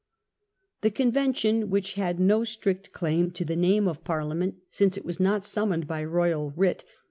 [0.81, 5.19] The Convention, which had no strict claim to the name of Parliament since it was
[5.19, 6.83] not summoned by royal writ